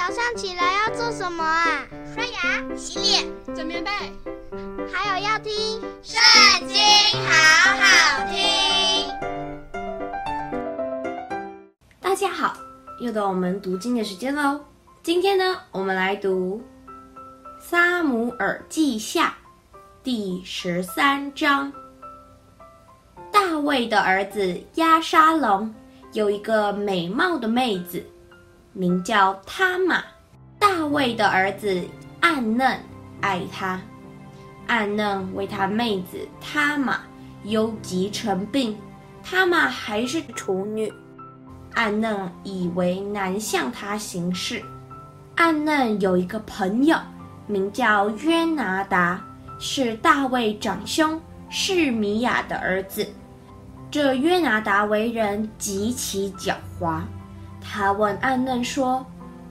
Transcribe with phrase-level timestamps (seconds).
[0.00, 1.86] 早上起来要做什么啊？
[2.14, 3.22] 刷牙、洗脸、
[3.54, 3.90] 整棉被，
[4.90, 5.52] 还有要听
[6.02, 6.18] 《圣
[6.66, 6.78] 经》，
[7.28, 9.06] 好好听。
[12.00, 12.56] 大家好，
[13.02, 14.58] 又到我们读经的时间喽。
[15.02, 16.62] 今天呢，我们来读
[17.62, 19.36] 《撒母耳记下》
[20.02, 21.70] 第十三章。
[23.30, 25.74] 大卫的儿子押沙龙
[26.14, 28.02] 有一个美貌的妹子，
[28.72, 30.02] 名叫他玛。
[30.58, 31.82] 大卫的儿子
[32.20, 32.78] 暗嫩
[33.22, 33.80] 爱他，
[34.66, 37.00] 暗嫩为他妹子他玛
[37.44, 38.76] 忧急成病。
[39.22, 40.92] 他玛还是处女，
[41.74, 44.62] 暗嫩以为难向他行事。
[45.36, 46.98] 暗嫩有一个朋友，
[47.46, 49.22] 名叫约拿达，
[49.58, 53.06] 是大卫长兄示米亚的儿子。
[53.90, 57.00] 这约拿达为人极其狡猾，
[57.72, 59.06] 他问暗嫩说：“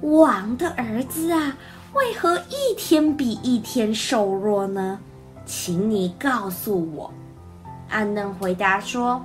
[0.00, 1.56] 王的儿子啊，
[1.94, 5.00] 为何一天比一天瘦弱呢？
[5.44, 7.12] 请你告诉我。”
[7.90, 9.20] 暗嫩回答说：“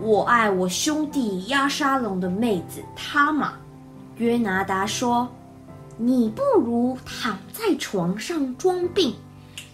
[0.00, 3.52] 我爱我兄弟亚沙龙的妹子他玛。”
[4.16, 5.28] 约拿达说
[5.98, 9.14] ：“你不如躺在床上装病，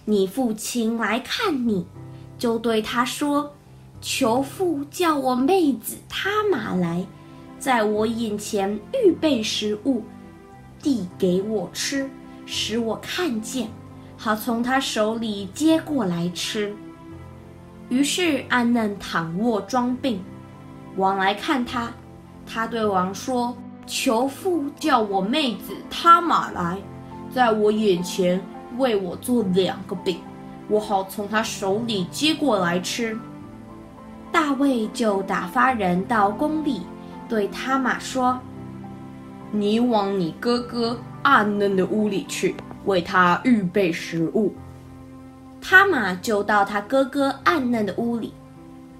[0.05, 1.87] 你父亲来看你，
[2.37, 3.53] 就对他说。”
[4.05, 7.07] 求父叫我妹子他玛来，
[7.63, 10.03] 在我眼前预备食物，
[10.83, 12.11] 递给我吃，
[12.45, 13.69] 使我看见，
[14.17, 16.75] 好从他手里接过来吃。
[17.89, 20.21] 于是安嫩躺卧装病，
[20.97, 21.89] 王来看他，
[22.45, 26.77] 他对王说：“求父叫我妹子他玛来，
[27.33, 28.45] 在我眼前
[28.77, 30.19] 为我做两个饼，
[30.69, 33.17] 我好从他手里接过来吃。”
[34.33, 36.81] 大卫就打发人到宫里，
[37.33, 38.39] 对他玛说
[39.51, 44.55] ：“你往你哥哥暗嫩的屋里去，为他预备食物。”
[45.59, 48.35] 他玛就到他哥哥暗嫩的屋里，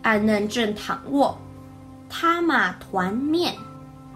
[0.01, 1.37] 暗嫩正躺卧，
[2.09, 3.53] 他玛团面，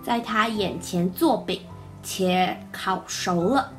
[0.02, 1.60] 在他眼前做饼，
[2.02, 3.70] 且烤熟了，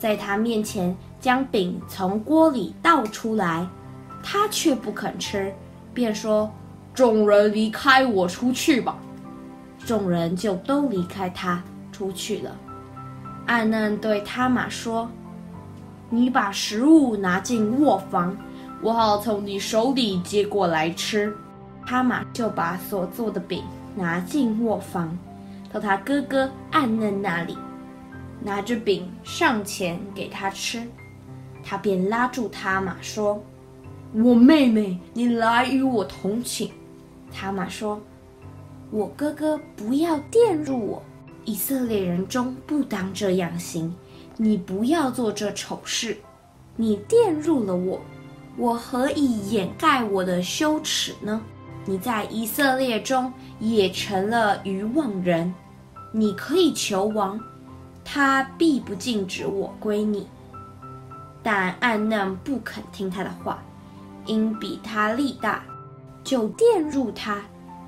[0.00, 3.64] 在他面前将饼从锅里倒出来，
[4.20, 5.54] 他却不肯吃，
[5.94, 6.50] 便说。
[6.92, 8.98] 众人离开我出去吧，
[9.84, 12.56] 众人就都离开他出去了。
[13.46, 15.10] 暗嫩对他玛说
[16.08, 18.36] ：“你把食物拿进卧房，
[18.82, 21.36] 我好从你手里接过来吃。”
[21.86, 23.64] 他玛就把所做的饼
[23.96, 25.16] 拿进卧房，
[25.72, 27.56] 到他哥哥暗嫩那里，
[28.40, 30.86] 拿着饼上前给他吃，
[31.64, 33.42] 他便拉住他玛说
[34.14, 36.70] ：“我妹妹，你来与我同寝。”
[37.32, 38.00] 他玛说
[38.90, 41.02] ：“我哥哥不要玷辱我，
[41.44, 43.94] 以色列人中不当这样行。
[44.36, 46.16] 你不要做这丑事，
[46.76, 48.00] 你玷辱了我，
[48.56, 51.40] 我何以掩盖我的羞耻呢？
[51.84, 55.54] 你在以色列中也成了愚妄人。
[56.12, 57.38] 你可以求王，
[58.04, 60.26] 他必不禁止我归你。
[61.42, 63.62] 但暗嫩不肯听他的话，
[64.26, 65.62] 因比他力大。”
[66.22, 67.40] 就玷辱他，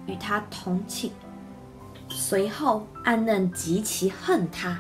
[0.07, 1.11] 与他同寝。
[2.09, 4.79] 随后，暗嫩极其恨他，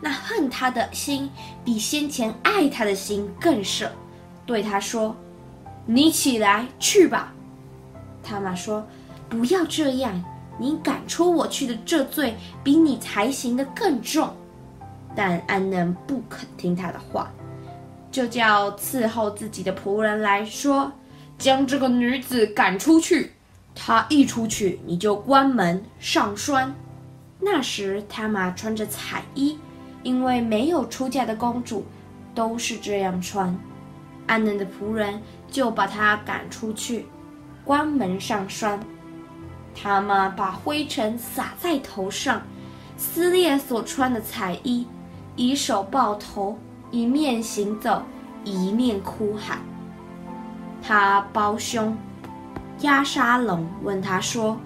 [0.00, 1.30] 那恨他的心
[1.64, 3.90] 比先前爱他的心更甚，
[4.44, 5.14] 对他说
[5.86, 7.32] ：“你起来去吧。”
[8.22, 8.84] 他玛说
[9.30, 10.24] ：“不要这样，
[10.58, 14.34] 你赶出我去的这罪比你才行的更重。”
[15.14, 17.30] 但安嫩不肯听他的话，
[18.10, 20.90] 就叫伺候自己的仆人来说。
[21.38, 23.32] 将这个女子赶出去，
[23.74, 26.74] 他一出去，你就关门上栓。
[27.40, 29.58] 那时他玛穿着彩衣，
[30.02, 31.84] 因为没有出嫁的公主
[32.34, 33.58] 都是这样穿。
[34.26, 37.06] 暗嫩的仆人就把她赶出去，
[37.64, 38.78] 关门上栓。
[39.74, 42.42] 他玛把灰尘撒在头上，
[42.96, 44.86] 撕裂所穿的彩衣，
[45.34, 46.56] 以手抱头，
[46.90, 48.02] 一面行走，
[48.44, 49.58] 一面哭喊。
[50.82, 51.96] 他包胸
[52.82, 54.56] 押沙龙问他说：“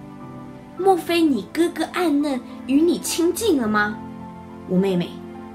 [0.77, 3.97] 莫非你哥哥暗嫩与你亲近了吗？”
[4.69, 5.09] 我妹妹，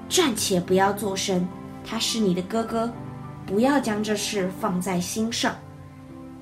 [0.09, 1.47] 暂且不要作声，
[1.85, 2.91] 他是你的哥哥，
[3.45, 5.55] 不要将这事放在心上。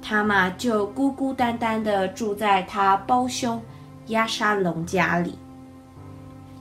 [0.02, 3.60] 他嘛就孤孤单单地住在他胞兄
[4.06, 5.38] 押沙龙家里。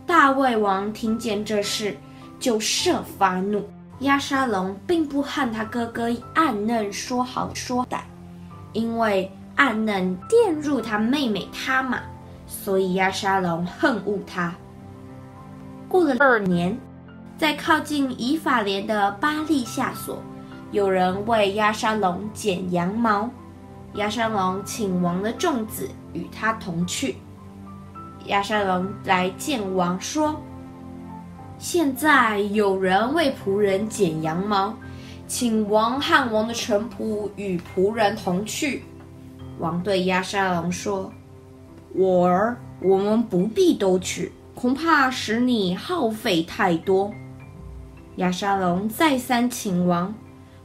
[0.05, 1.95] 大卫王听见这事，
[2.39, 3.63] 就设发怒。
[3.99, 7.99] 押沙龙并不和他哥哥暗嫩说好说歹，
[8.73, 9.29] 因为
[9.59, 11.99] 暗嫩玷辱他妹妹他玛，
[12.47, 14.55] 所以押沙龙恨恶他。
[15.89, 16.79] 过了二年，
[17.37, 20.23] 在靠近以法莲的巴力夏所，
[20.71, 23.29] 有人为押沙龙剪羊毛。
[23.95, 27.17] 押沙龙请王的众子与他同去。
[28.27, 30.39] 押沙龙来见王说
[31.59, 34.73] ：“现在有人为仆人剪羊毛，
[35.27, 38.85] 请王和王的臣仆与仆人同去。”
[39.59, 41.11] 王对亚沙龙说
[41.93, 47.13] ：“我儿，我们不必都去，恐怕使你耗费太多。”
[48.15, 50.13] 亚沙龙再三请王，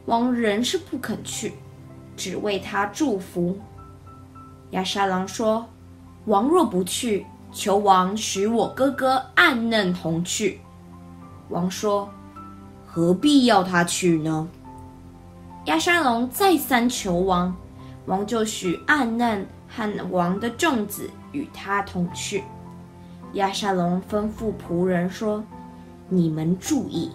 [0.07, 1.53] 王仍是不肯去。
[2.17, 3.59] 只为他祝福。
[4.71, 5.67] 亚沙龙说
[6.27, 10.61] ：“王若不去，求王许我哥哥暗嫩同去。”
[11.51, 12.09] 王说
[12.87, 14.49] ：“何必要他去呢？”
[15.67, 17.53] 亚沙龙再三求王，
[18.07, 22.45] 王就许暗嫩和王的众子与他同去。
[23.35, 25.43] 亚沙龙吩咐仆人说
[26.09, 27.11] ：“你们注意，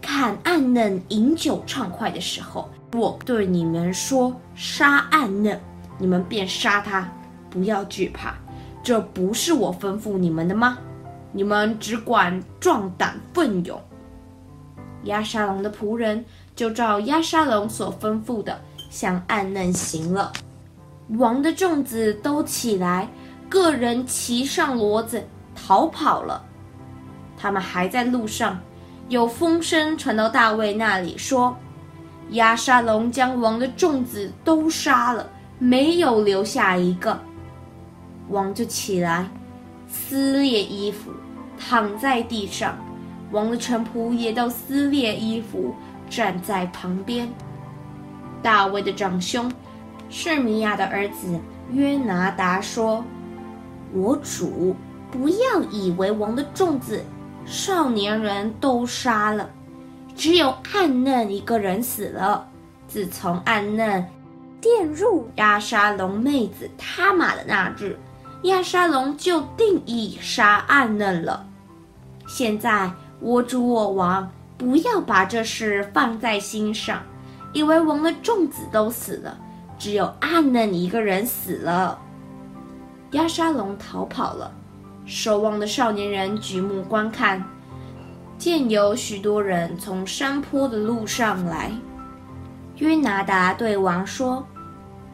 [0.00, 5.58] 看暗嫩饮酒畅快的时候。”我对你们说，杀暗嫩，
[5.96, 7.10] 你们便杀他，
[7.48, 8.34] 不要惧怕。
[8.82, 10.76] 这不是我吩咐你们的吗？
[11.32, 13.80] 你们只管壮胆奋勇。
[15.04, 16.22] 亚沙龙的仆人
[16.54, 18.60] 就照亚沙龙所吩咐的，
[18.92, 20.30] 向暗嫩行了。
[21.18, 23.08] 王的众子都起来，
[23.48, 26.44] 各人骑上骡子逃跑了。
[27.38, 28.60] 他们还在路上，
[29.08, 31.56] 有风声传到大卫那里，说。
[32.30, 35.28] 押沙龙将王的众子都杀了，
[35.58, 37.18] 没有留下一个。
[38.28, 39.28] 王就起来，
[39.88, 41.10] 撕裂衣服，
[41.58, 42.78] 躺在地上。
[43.32, 45.74] 王的臣仆也都撕裂衣服，
[46.08, 47.28] 站在旁边。
[48.42, 49.50] 大卫的长兄
[50.10, 51.38] 示米亚的儿子
[51.70, 53.04] 约拿达说
[53.94, 54.74] ：“我主
[55.10, 57.02] 不要以为王的众子、
[57.46, 59.48] 少年人都杀了。”
[60.14, 62.46] 只有暗嫩一个人死了。
[62.86, 64.06] 自从暗嫩
[64.60, 67.98] 玷入亚沙龙妹子他玛的那日，
[68.42, 71.46] 亚沙龙就定意杀暗嫩了。
[72.28, 72.90] 现在
[73.20, 77.02] 我主我王不要把这事放在心上，
[77.52, 79.38] 以为王的众子都死了，
[79.78, 81.98] 只有暗嫩一个人死了。
[83.12, 84.50] 押沙龙逃跑了，
[85.04, 87.44] 守望的少年人举目观看。
[88.38, 91.70] 见有许多人从山坡的路上来，
[92.78, 94.44] 约拿达对王说：“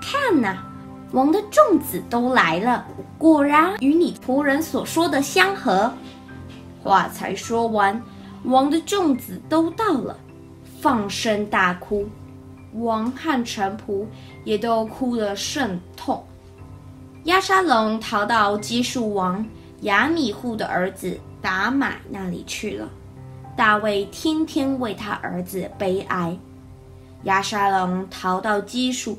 [0.01, 0.65] 看哪，
[1.13, 2.87] 王的众子都来了，
[3.19, 5.93] 果然与你仆人所说的相合。”
[6.83, 8.01] 话才说完，
[8.45, 10.17] 王的众子都到了，
[10.81, 12.07] 放声大哭，
[12.75, 14.07] 王和臣仆
[14.45, 16.25] 也都哭得甚痛。
[17.25, 19.47] 押沙龙逃到基述王
[19.83, 22.89] 亚米户的儿子达买那里去了。
[23.57, 26.39] 大卫天天为他儿子悲哀。
[27.25, 29.19] 押沙龙逃到基述，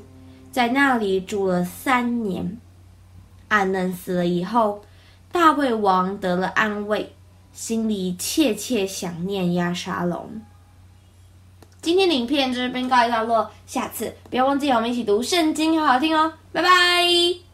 [0.50, 2.58] 在那里住了三年。
[3.48, 4.82] 暗嫩死了以后，
[5.30, 7.12] 大卫王得了安慰，
[7.52, 10.40] 心里切切想念押沙龙。
[11.82, 17.49] 今天的影片就是边告一段落，下次不要忘记我们一起读圣经，好好听哦，拜拜。